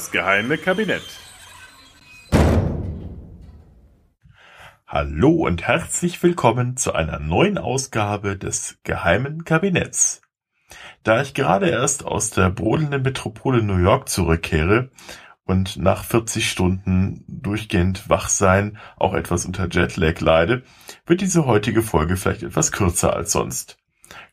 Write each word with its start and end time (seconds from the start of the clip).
Das 0.00 0.10
geheime 0.12 0.56
Kabinett. 0.56 1.02
Hallo 4.86 5.46
und 5.46 5.66
herzlich 5.66 6.22
willkommen 6.22 6.78
zu 6.78 6.94
einer 6.94 7.18
neuen 7.18 7.58
Ausgabe 7.58 8.38
des 8.38 8.78
geheimen 8.82 9.44
Kabinetts. 9.44 10.22
Da 11.02 11.20
ich 11.20 11.34
gerade 11.34 11.68
erst 11.68 12.06
aus 12.06 12.30
der 12.30 12.48
brodelnden 12.48 13.02
Metropole 13.02 13.62
New 13.62 13.76
York 13.76 14.08
zurückkehre 14.08 14.88
und 15.44 15.76
nach 15.76 16.02
40 16.02 16.50
Stunden 16.50 17.22
durchgehend 17.28 18.08
Wachsein 18.08 18.78
auch 18.96 19.12
etwas 19.12 19.44
unter 19.44 19.68
Jetlag 19.68 20.18
leide, 20.20 20.62
wird 21.04 21.20
diese 21.20 21.44
heutige 21.44 21.82
Folge 21.82 22.16
vielleicht 22.16 22.42
etwas 22.42 22.72
kürzer 22.72 23.14
als 23.14 23.32
sonst. 23.32 23.76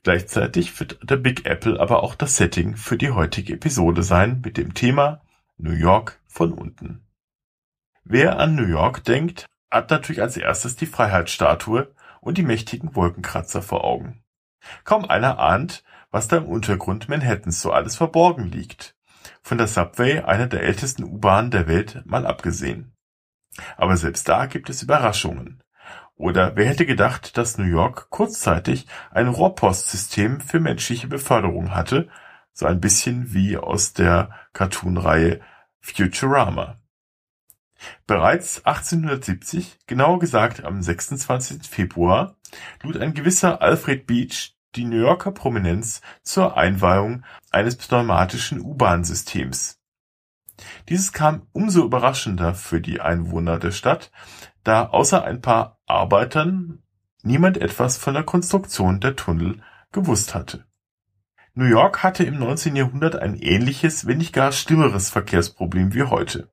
Gleichzeitig 0.03 0.80
wird 0.80 0.97
der 1.03 1.17
Big 1.17 1.45
Apple 1.45 1.77
aber 1.77 2.03
auch 2.03 2.16
das 2.16 2.38
Setting 2.38 2.77
für 2.77 2.95
die 2.95 3.11
heutige 3.11 3.55
Episode 3.55 4.02
sein 4.02 4.39
mit 4.45 4.55
dem 4.55 4.73
Thema 4.73 5.22
New 5.59 5.71
York 5.71 6.21
von 6.27 6.53
unten. 6.53 7.03
Wer 8.03 8.38
an 8.38 8.53
New 8.53 8.67
York 8.67 9.03
denkt, 9.03 9.47
hat 9.72 9.89
natürlich 9.89 10.22
als 10.22 10.38
erstes 10.38 10.75
die 10.75 10.86
Freiheitsstatue 10.86 11.94
und 12.22 12.38
die 12.38 12.44
mächtigen 12.44 12.95
Wolkenkratzer 12.95 13.63
vor 13.63 13.83
Augen. 13.83 14.23
Kaum 14.83 15.05
einer 15.05 15.39
ahnt, 15.39 15.83
was 16.11 16.28
da 16.28 16.38
im 16.38 16.45
Untergrund 16.45 17.09
Manhattans 17.09 17.59
so 17.59 17.72
alles 17.72 17.95
verborgen 17.95 18.45
liegt. 18.45 18.95
Von 19.41 19.58
der 19.58 19.67
Subway, 19.67 20.19
einer 20.19 20.45
der 20.45 20.61
ältesten 20.61 21.03
U-Bahnen 21.03 21.50
der 21.50 21.67
Welt, 21.67 22.03
mal 22.05 22.28
abgesehen. 22.28 22.94
Aber 23.78 23.97
selbst 23.97 24.30
da 24.30 24.45
gibt 24.45 24.69
es 24.69 24.83
Überraschungen. 24.83 25.63
Oder 26.16 26.55
wer 26.55 26.67
hätte 26.67 26.85
gedacht, 26.85 27.35
dass 27.35 27.58
New 27.58 27.66
York 27.66 28.11
kurzzeitig 28.11 28.85
ein 29.09 29.28
Rohrpostsystem 29.28 30.39
für 30.39 30.59
menschliche 30.59 31.08
Beförderung 31.08 31.73
hatte, 31.73 32.09
so 32.58 32.66
ein 32.66 32.81
bisschen 32.81 33.36
wie 33.36 33.55
aus 33.55 33.94
der 33.94 34.31
Cartoonreihe 34.53 35.41
Futurama. 35.80 36.80
Bereits 38.08 38.66
1870, 38.66 39.77
genauer 39.86 40.17
gesagt 40.17 40.63
am 40.63 40.81
26. 40.81 41.67
Februar, 41.69 42.35
lud 42.81 42.97
ein 42.97 43.13
gewisser 43.13 43.61
Alfred 43.61 44.08
Beach 44.08 44.55
die 44.75 44.85
New 44.85 44.97
Yorker 44.97 45.31
Prominenz 45.31 46.02
zur 46.23 46.58
Einweihung 46.58 47.23
eines 47.52 47.75
pneumatischen 47.75 48.59
U-Bahn-Systems. 48.59 49.80
Dieses 50.89 51.13
kam 51.13 51.45
umso 51.52 51.85
überraschender 51.85 52.55
für 52.55 52.81
die 52.81 53.02
Einwohner 53.02 53.59
der 53.59 53.72
Stadt, 53.72 54.11
da 54.63 54.88
außer 54.88 55.23
ein 55.23 55.41
paar 55.41 55.80
Arbeitern 55.85 56.81
niemand 57.22 57.58
etwas 57.58 57.97
von 57.97 58.16
der 58.16 58.23
Konstruktion 58.23 59.00
der 59.00 59.16
Tunnel 59.16 59.61
gewusst 59.91 60.33
hatte. 60.33 60.66
New 61.58 61.66
York 61.66 62.03
hatte 62.03 62.23
im 62.23 62.38
19. 62.38 62.75
Jahrhundert 62.75 63.16
ein 63.16 63.36
ähnliches, 63.36 64.05
wenn 64.05 64.19
nicht 64.19 64.31
gar 64.31 64.52
schlimmeres 64.52 65.09
Verkehrsproblem 65.09 65.91
wie 65.95 66.03
heute. 66.03 66.52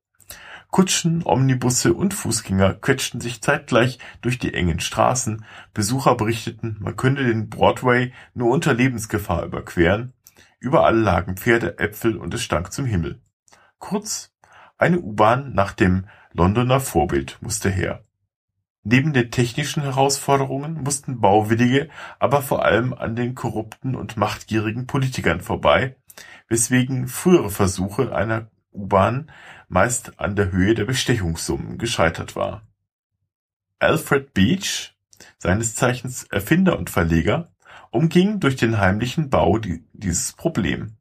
Kutschen, 0.70 1.20
Omnibusse 1.26 1.92
und 1.92 2.14
Fußgänger 2.14 2.72
quetschten 2.72 3.20
sich 3.20 3.42
zeitgleich 3.42 3.98
durch 4.22 4.38
die 4.38 4.54
engen 4.54 4.80
Straßen, 4.80 5.44
Besucher 5.74 6.14
berichteten, 6.14 6.78
man 6.80 6.96
könne 6.96 7.22
den 7.22 7.50
Broadway 7.50 8.14
nur 8.32 8.50
unter 8.50 8.72
Lebensgefahr 8.72 9.44
überqueren, 9.44 10.14
überall 10.58 10.96
lagen 10.96 11.36
Pferde, 11.36 11.78
Äpfel 11.78 12.16
und 12.16 12.32
es 12.32 12.42
stank 12.42 12.72
zum 12.72 12.86
Himmel. 12.86 13.20
Kurz, 13.78 14.32
eine 14.78 15.00
U-Bahn 15.00 15.52
nach 15.52 15.74
dem 15.74 16.06
Londoner 16.32 16.80
Vorbild 16.80 17.36
musste 17.42 17.68
her. 17.68 18.06
Neben 18.86 19.14
den 19.14 19.30
technischen 19.30 19.82
Herausforderungen 19.82 20.82
mussten 20.82 21.20
Bauwillige 21.20 21.88
aber 22.18 22.42
vor 22.42 22.64
allem 22.64 22.92
an 22.92 23.16
den 23.16 23.34
korrupten 23.34 23.94
und 23.94 24.18
machtgierigen 24.18 24.86
Politikern 24.86 25.40
vorbei, 25.40 25.96
weswegen 26.48 27.08
frühere 27.08 27.50
Versuche 27.50 28.14
einer 28.14 28.50
U-Bahn 28.72 29.30
meist 29.68 30.20
an 30.20 30.36
der 30.36 30.52
Höhe 30.52 30.74
der 30.74 30.84
Bestechungssummen 30.84 31.78
gescheitert 31.78 32.36
war. 32.36 32.62
Alfred 33.78 34.34
Beach, 34.34 34.94
seines 35.38 35.74
Zeichens 35.74 36.24
Erfinder 36.24 36.78
und 36.78 36.90
Verleger, 36.90 37.52
umging 37.90 38.38
durch 38.38 38.56
den 38.56 38.78
heimlichen 38.78 39.30
Bau 39.30 39.58
dieses 39.58 40.32
Problem. 40.34 40.96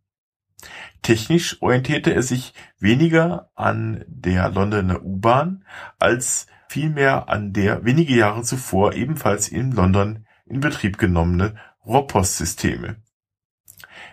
Technisch 1.02 1.62
orientierte 1.62 2.14
er 2.14 2.24
sich 2.24 2.54
weniger 2.80 3.52
an 3.56 4.06
der 4.08 4.50
Londoner 4.50 5.04
U-Bahn 5.04 5.66
als 6.00 6.48
vielmehr 6.74 7.30
an 7.30 7.54
der 7.54 7.86
wenige 7.86 8.16
Jahre 8.16 8.42
zuvor 8.42 8.94
ebenfalls 8.94 9.48
in 9.48 9.74
London 9.74 10.26
in 10.48 10.60
Betrieb 10.60 10.98
genommene 10.98 11.56
Rohrpostsysteme. 11.86 12.96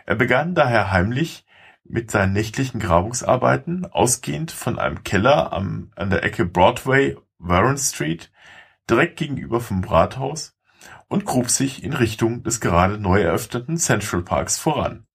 Er 0.04 0.14
begann 0.14 0.54
daher 0.54 0.92
heimlich 0.92 1.46
mit 1.84 2.10
seinen 2.10 2.34
nächtlichen 2.34 2.78
Grabungsarbeiten, 2.78 3.86
ausgehend 3.86 4.50
von 4.50 4.78
einem 4.78 5.04
Keller 5.04 5.54
an 5.54 5.90
der 5.96 6.22
Ecke 6.22 6.44
Broadway 6.44 7.16
Warren 7.38 7.78
Street, 7.78 8.30
direkt 8.90 9.16
gegenüber 9.16 9.60
vom 9.60 9.82
Rathaus, 9.82 10.54
und 11.08 11.24
grub 11.24 11.48
sich 11.48 11.82
in 11.82 11.94
Richtung 11.94 12.42
des 12.42 12.60
gerade 12.60 12.98
neu 12.98 13.22
eröffneten 13.22 13.78
Central 13.78 14.20
Parks 14.20 14.58
voran. 14.58 15.06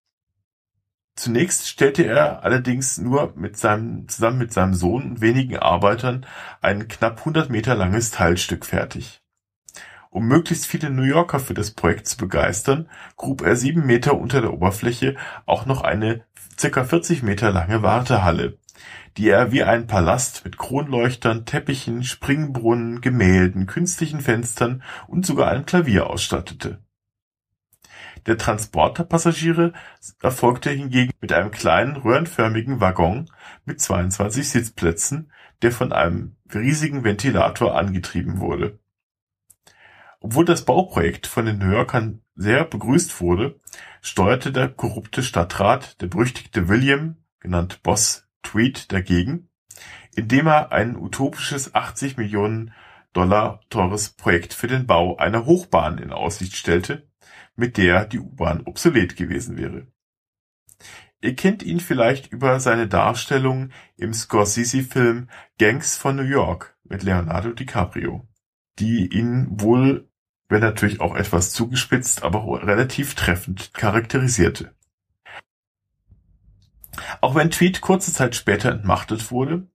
Zunächst 1.15 1.69
stellte 1.69 2.03
er 2.03 2.43
allerdings 2.43 2.97
nur 2.97 3.33
mit 3.37 3.57
seinem, 3.57 4.07
zusammen 4.09 4.37
mit 4.37 4.51
seinem 4.51 4.73
Sohn 4.73 5.03
und 5.03 5.21
wenigen 5.21 5.57
Arbeitern 5.57 6.25
ein 6.61 6.89
knapp 6.89 7.19
100 7.19 7.49
Meter 7.49 7.73
langes 7.73 8.11
Teilstück 8.11 8.65
fertig. 8.65 9.21
Um 10.09 10.27
möglichst 10.27 10.65
viele 10.65 10.89
New 10.89 11.03
Yorker 11.03 11.39
für 11.39 11.53
das 11.53 11.71
Projekt 11.71 12.07
zu 12.07 12.17
begeistern, 12.17 12.89
grub 13.15 13.41
er 13.41 13.55
sieben 13.55 13.85
Meter 13.85 14.17
unter 14.17 14.41
der 14.41 14.53
Oberfläche 14.53 15.15
auch 15.45 15.65
noch 15.65 15.81
eine 15.81 16.25
circa 16.59 16.83
40 16.83 17.23
Meter 17.23 17.51
lange 17.51 17.81
Wartehalle, 17.81 18.57
die 19.17 19.29
er 19.29 19.53
wie 19.53 19.63
ein 19.63 19.87
Palast 19.87 20.43
mit 20.43 20.57
Kronleuchtern, 20.57 21.45
Teppichen, 21.45 22.03
Springbrunnen, 22.03 22.99
Gemälden, 23.01 23.67
künstlichen 23.67 24.19
Fenstern 24.19 24.83
und 25.07 25.25
sogar 25.25 25.49
einem 25.49 25.65
Klavier 25.65 26.09
ausstattete. 26.09 26.84
Der 28.25 28.37
Transport 28.37 28.97
der 28.97 29.03
Passagiere 29.03 29.73
erfolgte 30.21 30.71
hingegen 30.71 31.13
mit 31.21 31.31
einem 31.31 31.51
kleinen 31.51 31.95
röhrenförmigen 31.95 32.81
Waggon 32.81 33.29
mit 33.65 33.79
22 33.79 34.49
Sitzplätzen, 34.49 35.31
der 35.61 35.71
von 35.71 35.93
einem 35.93 36.35
riesigen 36.53 37.03
Ventilator 37.03 37.77
angetrieben 37.77 38.39
wurde. 38.39 38.79
Obwohl 40.19 40.45
das 40.45 40.65
Bauprojekt 40.65 41.27
von 41.27 41.45
den 41.45 41.59
New 41.59 41.71
Yorkern 41.71 42.21
sehr 42.35 42.63
begrüßt 42.63 43.21
wurde, 43.21 43.59
steuerte 44.01 44.51
der 44.51 44.69
korrupte 44.69 45.21
Stadtrat, 45.21 46.01
der 46.01 46.07
berüchtigte 46.07 46.67
William, 46.67 47.17
genannt 47.39 47.83
Boss 47.83 48.27
Tweed, 48.41 48.91
dagegen, 48.91 49.49
indem 50.15 50.47
er 50.47 50.71
ein 50.71 50.95
utopisches 50.95 51.75
80 51.75 52.17
Millionen 52.17 52.73
Dollar 53.13 53.61
teures 53.69 54.09
Projekt 54.09 54.53
für 54.53 54.67
den 54.67 54.87
Bau 54.87 55.15
einer 55.17 55.45
Hochbahn 55.45 55.99
in 55.99 56.11
Aussicht 56.11 56.55
stellte, 56.55 57.07
mit 57.55 57.77
der 57.77 58.05
die 58.05 58.19
U-Bahn 58.19 58.61
obsolet 58.65 59.15
gewesen 59.15 59.57
wäre. 59.57 59.87
Ihr 61.21 61.35
kennt 61.35 61.63
ihn 61.63 61.79
vielleicht 61.79 62.31
über 62.31 62.59
seine 62.59 62.87
Darstellung 62.87 63.71
im 63.97 64.13
Scorsese-Film 64.13 65.29
Gangs 65.57 65.97
von 65.97 66.15
New 66.15 66.23
York 66.23 66.77
mit 66.83 67.03
Leonardo 67.03 67.51
DiCaprio, 67.51 68.27
die 68.79 69.07
ihn 69.07 69.47
wohl, 69.49 70.09
wenn 70.49 70.61
natürlich 70.61 70.99
auch 71.01 71.15
etwas 71.15 71.51
zugespitzt, 71.51 72.23
aber 72.23 72.45
relativ 72.67 73.15
treffend 73.15 73.73
charakterisierte. 73.73 74.75
Auch 77.21 77.35
wenn 77.35 77.51
Tweed 77.51 77.81
kurze 77.81 78.13
Zeit 78.13 78.35
später 78.35 78.71
entmachtet 78.71 79.31
wurde, 79.31 79.67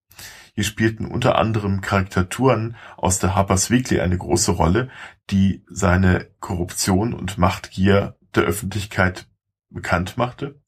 hier 0.55 0.65
spielten 0.65 1.07
unter 1.07 1.37
anderem 1.37 1.81
Karikaturen 1.81 2.77
aus 2.97 3.19
der 3.19 3.35
Harper's 3.35 3.71
Weekly 3.71 4.01
eine 4.01 4.19
große 4.19 4.53
Rolle, 4.53 4.91
die 5.31 5.65
seine 5.69 6.29
Korruption 6.41 7.15
und 7.15 7.39
Machtgier 7.39 8.17
der 8.35 8.45
Öffentlichkeit 8.45 9.27
bekannt 9.71 10.17
machte, 10.17 10.61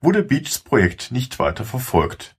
wurde 0.00 0.22
Beachs 0.22 0.58
Projekt 0.58 1.10
nicht 1.10 1.38
weiter 1.38 1.64
verfolgt. 1.64 2.36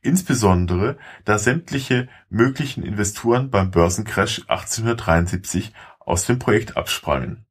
Insbesondere, 0.00 0.98
da 1.24 1.38
sämtliche 1.38 2.08
möglichen 2.28 2.82
Investoren 2.82 3.50
beim 3.50 3.70
Börsencrash 3.70 4.40
1873 4.48 5.72
aus 6.00 6.26
dem 6.26 6.38
Projekt 6.38 6.76
absprangen. 6.76 7.46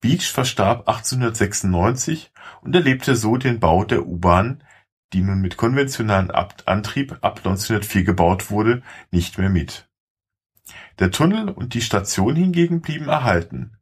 Beach 0.00 0.30
verstarb 0.30 0.88
1896 0.88 2.32
und 2.62 2.74
erlebte 2.74 3.16
so 3.16 3.36
den 3.36 3.60
Bau 3.60 3.84
der 3.84 4.06
U-Bahn 4.06 4.62
die 5.14 5.22
nun 5.22 5.40
mit 5.40 5.56
konventionalem 5.56 6.30
Antrieb 6.66 7.18
ab 7.22 7.38
1904 7.38 8.02
gebaut 8.02 8.50
wurde, 8.50 8.82
nicht 9.12 9.38
mehr 9.38 9.48
mit. 9.48 9.88
Der 10.98 11.10
Tunnel 11.10 11.48
und 11.48 11.74
die 11.74 11.82
Station 11.82 12.34
hingegen 12.34 12.80
blieben 12.80 13.08
erhalten, 13.08 13.78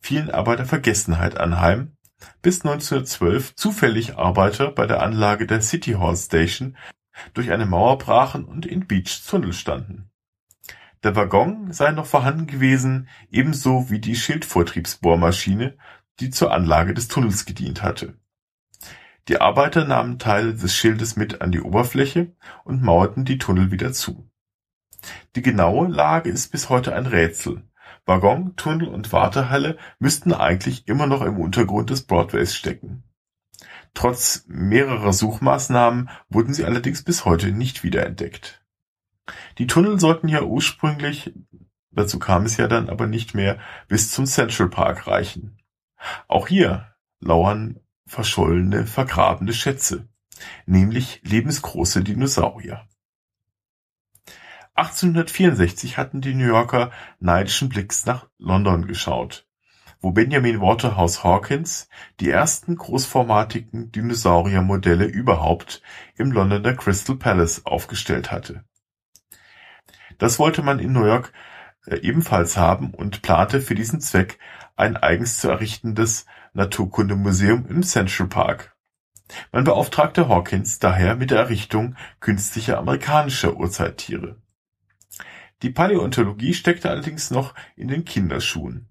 fielen 0.00 0.30
aber 0.30 0.56
der 0.56 0.66
Vergessenheit 0.66 1.36
anheim, 1.38 1.96
bis 2.42 2.64
1912 2.64 3.54
zufällig 3.54 4.18
Arbeiter 4.18 4.72
bei 4.72 4.86
der 4.86 5.02
Anlage 5.02 5.46
der 5.46 5.62
City 5.62 5.92
Hall 5.92 6.16
Station 6.16 6.76
durch 7.34 7.52
eine 7.52 7.66
Mauer 7.66 7.98
brachen 7.98 8.44
und 8.44 8.66
in 8.66 8.86
Beach 8.86 9.22
Tunnel 9.28 9.52
standen. 9.52 10.10
Der 11.04 11.14
Waggon 11.16 11.72
sei 11.72 11.92
noch 11.92 12.06
vorhanden 12.06 12.46
gewesen, 12.46 13.08
ebenso 13.30 13.90
wie 13.90 13.98
die 13.98 14.16
Schildvortriebsbohrmaschine, 14.16 15.76
die 16.20 16.30
zur 16.30 16.52
Anlage 16.52 16.94
des 16.94 17.08
Tunnels 17.08 17.44
gedient 17.44 17.82
hatte 17.82 18.16
Die 19.28 19.40
Arbeiter 19.40 19.84
nahmen 19.84 20.18
Teile 20.18 20.54
des 20.54 20.74
Schildes 20.74 21.16
mit 21.16 21.40
an 21.42 21.52
die 21.52 21.60
Oberfläche 21.60 22.34
und 22.64 22.82
mauerten 22.82 23.24
die 23.24 23.38
Tunnel 23.38 23.70
wieder 23.70 23.92
zu. 23.92 24.28
Die 25.36 25.42
genaue 25.42 25.88
Lage 25.88 26.30
ist 26.30 26.50
bis 26.50 26.68
heute 26.68 26.94
ein 26.94 27.06
Rätsel. 27.06 27.62
Waggon, 28.04 28.56
Tunnel 28.56 28.88
und 28.88 29.12
Wartehalle 29.12 29.78
müssten 30.00 30.32
eigentlich 30.32 30.88
immer 30.88 31.06
noch 31.06 31.22
im 31.22 31.38
Untergrund 31.38 31.90
des 31.90 32.04
Broadways 32.04 32.54
stecken. 32.54 33.04
Trotz 33.94 34.44
mehrerer 34.48 35.12
Suchmaßnahmen 35.12 36.10
wurden 36.28 36.54
sie 36.54 36.64
allerdings 36.64 37.04
bis 37.04 37.24
heute 37.24 37.52
nicht 37.52 37.84
wiederentdeckt. 37.84 38.64
Die 39.58 39.68
Tunnel 39.68 40.00
sollten 40.00 40.28
ja 40.28 40.42
ursprünglich, 40.42 41.32
dazu 41.90 42.18
kam 42.18 42.44
es 42.44 42.56
ja 42.56 42.66
dann 42.66 42.88
aber 42.88 43.06
nicht 43.06 43.34
mehr, 43.34 43.58
bis 43.86 44.10
zum 44.10 44.26
Central 44.26 44.68
Park 44.68 45.06
reichen. 45.06 45.58
Auch 46.26 46.48
hier 46.48 46.94
lauern 47.20 47.78
verschollene, 48.06 48.86
vergrabene 48.86 49.52
Schätze, 49.52 50.08
nämlich 50.66 51.20
lebensgroße 51.24 52.02
Dinosaurier. 52.02 52.86
1864 54.74 55.98
hatten 55.98 56.22
die 56.22 56.34
New 56.34 56.46
Yorker 56.46 56.90
neidischen 57.20 57.68
Blicks 57.68 58.06
nach 58.06 58.28
London 58.38 58.86
geschaut, 58.86 59.46
wo 60.00 60.12
Benjamin 60.12 60.60
Waterhouse 60.60 61.22
Hawkins 61.22 61.88
die 62.20 62.30
ersten 62.30 62.76
großformatigen 62.76 63.92
Dinosauriermodelle 63.92 65.04
überhaupt 65.04 65.82
im 66.16 66.32
Londoner 66.32 66.74
Crystal 66.74 67.16
Palace 67.16 67.66
aufgestellt 67.66 68.32
hatte. 68.32 68.64
Das 70.16 70.38
wollte 70.38 70.62
man 70.62 70.78
in 70.78 70.92
New 70.92 71.04
York 71.04 71.32
ebenfalls 71.86 72.56
haben 72.56 72.94
und 72.94 73.22
plante 73.22 73.60
für 73.60 73.74
diesen 73.74 74.00
Zweck 74.00 74.38
ein 74.76 74.96
eigens 74.96 75.38
zu 75.38 75.48
errichtendes 75.48 76.26
Naturkundemuseum 76.54 77.66
im 77.66 77.82
Central 77.82 78.28
Park. 78.28 78.76
Man 79.50 79.64
beauftragte 79.64 80.28
Hawkins 80.28 80.78
daher 80.78 81.16
mit 81.16 81.30
der 81.30 81.38
Errichtung 81.38 81.96
künstlicher 82.20 82.78
amerikanischer 82.78 83.56
Urzeittiere. 83.56 84.36
Die 85.62 85.70
Paläontologie 85.70 86.54
steckte 86.54 86.90
allerdings 86.90 87.30
noch 87.30 87.54
in 87.76 87.88
den 87.88 88.04
Kinderschuhen. 88.04 88.88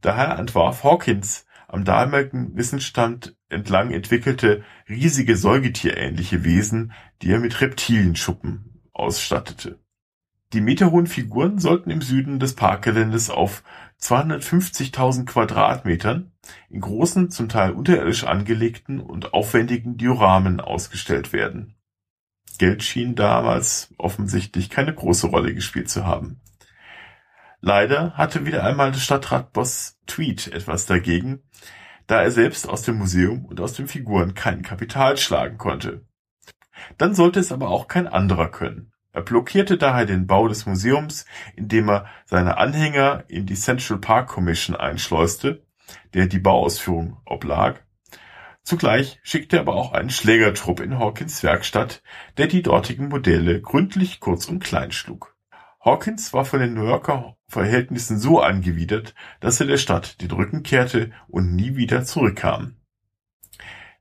Daher 0.00 0.38
entwarf 0.38 0.82
Hawkins 0.82 1.46
am 1.68 1.84
damaligen 1.84 2.56
Wissensstand 2.56 3.36
entlang 3.48 3.90
entwickelte 3.90 4.64
riesige 4.88 5.36
säugetierähnliche 5.36 6.44
Wesen, 6.44 6.92
die 7.20 7.30
er 7.30 7.40
mit 7.40 7.60
Reptilienschuppen 7.60 8.80
ausstattete. 8.92 9.83
Die 10.54 10.60
meterhohen 10.60 11.08
Figuren 11.08 11.58
sollten 11.58 11.90
im 11.90 12.00
Süden 12.00 12.38
des 12.38 12.54
Parkgeländes 12.54 13.28
auf 13.28 13.64
250.000 14.00 15.24
Quadratmetern 15.24 16.30
in 16.70 16.80
großen, 16.80 17.32
zum 17.32 17.48
Teil 17.48 17.72
unterirdisch 17.72 18.22
angelegten 18.22 19.00
und 19.00 19.34
aufwendigen 19.34 19.96
Dioramen 19.96 20.60
ausgestellt 20.60 21.32
werden. 21.32 21.74
Geld 22.58 22.84
schien 22.84 23.16
damals 23.16 23.92
offensichtlich 23.98 24.70
keine 24.70 24.94
große 24.94 25.26
Rolle 25.26 25.54
gespielt 25.54 25.90
zu 25.90 26.06
haben. 26.06 26.40
Leider 27.60 28.12
hatte 28.12 28.46
wieder 28.46 28.62
einmal 28.62 28.92
der 28.92 29.00
Stadtratboss 29.00 29.98
Tweed 30.06 30.52
etwas 30.52 30.86
dagegen, 30.86 31.42
da 32.06 32.22
er 32.22 32.30
selbst 32.30 32.68
aus 32.68 32.82
dem 32.82 32.98
Museum 32.98 33.44
und 33.44 33.60
aus 33.60 33.72
den 33.72 33.88
Figuren 33.88 34.34
kein 34.34 34.62
Kapital 34.62 35.16
schlagen 35.16 35.58
konnte. 35.58 36.06
Dann 36.96 37.16
sollte 37.16 37.40
es 37.40 37.50
aber 37.50 37.70
auch 37.70 37.88
kein 37.88 38.06
anderer 38.06 38.52
können. 38.52 38.93
Er 39.14 39.22
blockierte 39.22 39.78
daher 39.78 40.06
den 40.06 40.26
Bau 40.26 40.48
des 40.48 40.66
Museums, 40.66 41.24
indem 41.54 41.88
er 41.88 42.06
seine 42.26 42.58
Anhänger 42.58 43.22
in 43.28 43.46
die 43.46 43.54
Central 43.54 44.00
Park 44.00 44.28
Commission 44.28 44.74
einschleuste, 44.74 45.64
der 46.14 46.26
die 46.26 46.40
Bauausführung 46.40 47.18
oblag. 47.24 47.84
Zugleich 48.64 49.20
schickte 49.22 49.56
er 49.56 49.60
aber 49.62 49.76
auch 49.76 49.92
einen 49.92 50.10
Schlägertrupp 50.10 50.80
in 50.80 50.98
Hawkins 50.98 51.44
Werkstatt, 51.44 52.02
der 52.38 52.48
die 52.48 52.62
dortigen 52.62 53.08
Modelle 53.08 53.60
gründlich 53.60 54.18
kurz 54.18 54.46
und 54.46 54.64
klein 54.64 54.90
schlug. 54.90 55.36
Hawkins 55.80 56.32
war 56.32 56.44
von 56.44 56.58
den 56.58 56.74
New 56.74 56.86
Yorker 56.86 57.36
Verhältnissen 57.46 58.18
so 58.18 58.40
angewidert, 58.40 59.14
dass 59.38 59.60
er 59.60 59.66
der 59.66 59.76
Stadt 59.76 60.20
den 60.22 60.32
Rücken 60.32 60.64
kehrte 60.64 61.12
und 61.28 61.54
nie 61.54 61.76
wieder 61.76 62.04
zurückkam. 62.04 62.78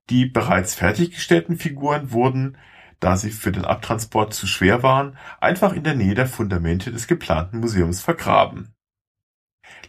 Die 0.10 0.26
bereits 0.26 0.74
fertiggestellten 0.74 1.58
Figuren 1.58 2.12
wurden 2.12 2.58
da 3.04 3.18
sie 3.18 3.32
für 3.32 3.52
den 3.52 3.66
Abtransport 3.66 4.34
zu 4.34 4.48
schwer 4.48 4.82
waren, 4.82 5.18
einfach 5.42 5.74
in 5.74 5.84
der 5.84 5.94
Nähe 5.94 6.16
der 6.16 6.26
Fundamente 6.26 6.90
des 6.90 7.08
geplanten 7.08 7.60
Museums 7.60 8.02
vergraben. 8.02 8.74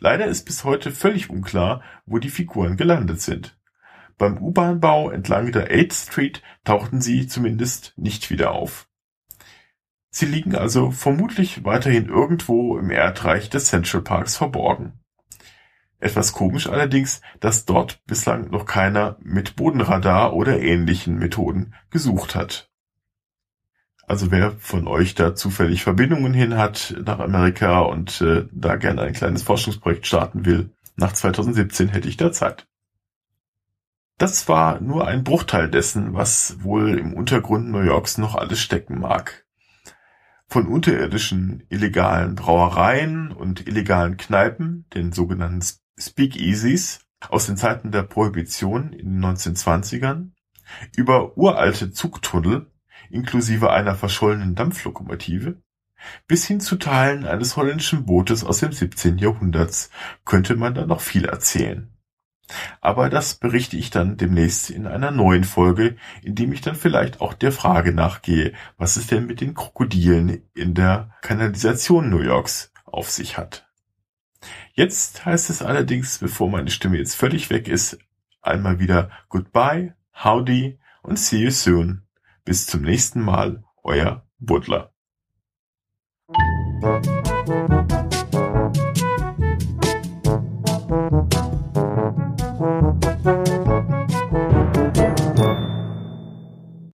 Leider 0.00 0.26
ist 0.26 0.44
bis 0.44 0.64
heute 0.64 0.90
völlig 0.90 1.31
unklar, 1.31 1.82
wo 2.06 2.19
die 2.19 2.28
Figuren 2.28 2.76
gelandet 2.76 3.20
sind. 3.20 3.56
Beim 4.19 4.38
U-Bahn-Bau 4.38 5.11
entlang 5.11 5.52
der 5.52 5.70
8th 5.70 6.06
Street 6.06 6.43
tauchten 6.64 7.00
sie 7.00 7.28
zumindest 7.28 7.93
nicht 7.96 8.31
wieder 8.31 8.50
auf. 8.50 8.88
Sie 10.10 10.26
liegen 10.26 10.56
also 10.56 10.90
vermutlich 10.90 11.64
weiterhin 11.64 12.08
irgendwo 12.08 12.78
im 12.78 12.90
Erdreich 12.90 13.49
des 13.49 13.67
Central 13.67 14.02
Parks 14.02 14.37
verborgen. 14.37 15.00
Etwas 15.99 16.32
komisch 16.32 16.69
allerdings, 16.69 17.20
dass 17.38 17.64
dort 17.64 18.05
bislang 18.06 18.50
noch 18.50 18.67
keiner 18.67 19.17
mit 19.20 19.55
Bodenradar 19.56 20.34
oder 20.34 20.60
ähnlichen 20.60 21.17
Methoden 21.17 21.75
gesucht 21.90 22.34
hat. 22.34 22.74
Also 24.06 24.31
wer 24.31 24.53
von 24.53 24.87
euch 24.87 25.15
da 25.15 25.35
zufällig 25.35 25.83
Verbindungen 25.83 26.35
hin 26.35 26.56
hat 26.56 26.95
nach 27.05 27.19
Amerika 27.19 27.81
und 27.81 28.21
äh, 28.21 28.47
da 28.53 28.77
gerne 28.77 29.03
ein 29.03 29.15
kleines 29.15 29.43
Forschungsprojekt 29.43 30.06
starten 30.06 30.45
will, 30.45 30.71
nach 30.97 31.12
2017 31.12 31.89
hätte 31.89 32.09
ich 32.09 32.17
da 32.17 32.31
Zeit. 32.31 32.67
Das 34.19 34.47
war 34.47 34.81
nur 34.81 35.09
ein 35.09 35.25
Bruchteil 35.25 35.69
dessen, 35.69 36.15
was 36.15 36.62
wohl 36.62 36.99
im 36.99 37.15
Untergrund 37.15 37.71
New 37.71 37.81
Yorks 37.81 38.19
noch 38.19 38.37
alles 38.37 38.61
stecken 38.61 39.01
mag. 39.01 39.44
Von 40.46 40.69
unterirdischen 40.69 41.65
illegalen 41.69 42.37
Brauereien 42.37 43.32
und 43.32 43.67
illegalen 43.67 44.17
Kneipen, 44.17 44.87
den 44.94 45.11
sogenannten 45.13 45.67
Speakeasies, 45.99 47.01
aus 47.29 47.46
den 47.46 47.56
Zeiten 47.56 47.91
der 47.91 48.03
Prohibition 48.03 48.93
in 48.93 49.20
den 49.20 49.25
1920ern, 49.25 50.31
über 50.94 51.37
uralte 51.37 51.91
Zugtunnel 51.91 52.70
inklusive 53.15 53.71
einer 53.71 53.94
verschollenen 53.94 54.55
Dampflokomotive, 54.55 55.63
bis 56.27 56.47
hin 56.47 56.61
zu 56.61 56.77
Teilen 56.77 57.25
eines 57.25 57.56
holländischen 57.56 58.05
Bootes 58.05 58.44
aus 58.44 58.59
dem 58.59 58.73
17. 58.73 59.19
Jahrhunderts 59.19 59.91
könnte 60.25 60.56
man 60.56 60.75
da 60.75 60.87
noch 60.87 61.01
viel 61.01 61.25
erzählen. 61.25 61.91
Aber 62.83 63.09
das 63.09 63.37
berichte 63.37 63.77
ich 63.79 63.91
dann 63.91 64.19
demnächst 64.19 64.69
in 64.69 64.87
einer 64.87 65.11
neuen 65.11 65.44
Folge, 65.44 65.97
in 66.23 66.35
dem 66.35 66.53
ich 66.53 66.61
dann 66.61 66.75
vielleicht 66.75 67.23
auch 67.23 67.33
der 67.33 67.53
Frage 67.53 67.94
nachgehe, 67.94 68.53
was 68.77 68.97
es 68.97 69.06
denn 69.06 69.27
mit 69.27 69.41
den 69.41 69.55
Krokodilen 69.55 70.43
in 70.55 70.75
der 70.75 71.15
Kanalisation 71.23 72.11
New 72.11 72.21
Yorks 72.21 72.71
auf 72.85 73.11
sich 73.11 73.39
hat. 73.39 73.67
Jetzt 74.75 75.25
heißt 75.25 75.49
es 75.49 75.63
allerdings, 75.63 76.19
bevor 76.19 76.51
meine 76.51 76.71
Stimme 76.71 76.99
jetzt 76.99 77.17
völlig 77.17 77.49
weg 77.49 77.67
ist, 77.67 77.99
einmal 78.43 78.79
wieder 78.79 79.11
Goodbye, 79.31 79.94
Howdy 80.23 80.79
und 81.03 81.19
See 81.19 81.39
you 81.39 81.51
soon. 81.51 82.04
Bis 82.44 82.67
zum 82.67 82.82
nächsten 82.82 83.22
Mal, 83.22 83.65
euer 83.82 84.27
Buddler. 84.39 84.93